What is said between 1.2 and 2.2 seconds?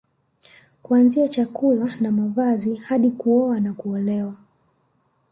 chakula na